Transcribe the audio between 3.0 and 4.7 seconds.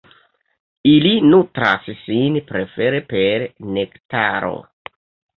per nektaro.